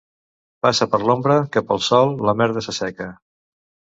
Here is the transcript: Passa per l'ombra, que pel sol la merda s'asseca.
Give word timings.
Passa 0.65 0.85
per 0.93 0.99
l'ombra, 1.09 1.35
que 1.57 1.63
pel 1.67 1.83
sol 1.89 2.15
la 2.29 2.35
merda 2.41 2.65
s'asseca. 2.69 3.11